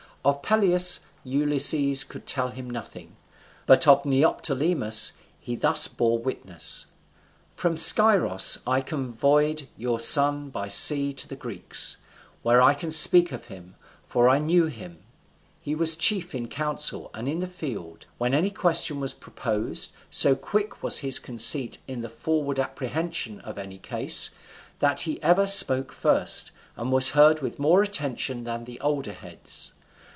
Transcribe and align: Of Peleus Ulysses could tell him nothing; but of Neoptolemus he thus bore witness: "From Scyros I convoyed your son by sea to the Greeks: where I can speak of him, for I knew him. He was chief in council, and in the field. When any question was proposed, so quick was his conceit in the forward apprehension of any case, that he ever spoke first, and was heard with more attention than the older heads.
Of 0.23 0.43
Peleus 0.43 0.99
Ulysses 1.23 2.03
could 2.03 2.27
tell 2.27 2.49
him 2.49 2.69
nothing; 2.69 3.15
but 3.65 3.87
of 3.87 4.05
Neoptolemus 4.05 5.13
he 5.39 5.55
thus 5.55 5.87
bore 5.87 6.19
witness: 6.19 6.85
"From 7.55 7.73
Scyros 7.75 8.59
I 8.67 8.81
convoyed 8.81 9.67
your 9.77 9.99
son 9.99 10.51
by 10.51 10.67
sea 10.67 11.11
to 11.13 11.27
the 11.27 11.35
Greeks: 11.35 11.97
where 12.43 12.61
I 12.61 12.75
can 12.75 12.91
speak 12.91 13.31
of 13.31 13.45
him, 13.45 13.73
for 14.05 14.29
I 14.29 14.37
knew 14.37 14.67
him. 14.67 14.99
He 15.59 15.73
was 15.73 15.95
chief 15.95 16.35
in 16.35 16.47
council, 16.49 17.09
and 17.15 17.27
in 17.27 17.39
the 17.39 17.47
field. 17.47 18.05
When 18.19 18.35
any 18.35 18.51
question 18.51 18.99
was 18.99 19.15
proposed, 19.15 19.89
so 20.11 20.35
quick 20.35 20.83
was 20.83 20.99
his 20.99 21.17
conceit 21.17 21.79
in 21.87 22.01
the 22.01 22.09
forward 22.09 22.59
apprehension 22.59 23.39
of 23.39 23.57
any 23.57 23.79
case, 23.79 24.29
that 24.77 25.01
he 25.01 25.19
ever 25.23 25.47
spoke 25.47 25.91
first, 25.91 26.51
and 26.77 26.91
was 26.91 27.11
heard 27.17 27.41
with 27.41 27.57
more 27.57 27.81
attention 27.81 28.43
than 28.43 28.65
the 28.65 28.79
older 28.81 29.13
heads. 29.13 29.71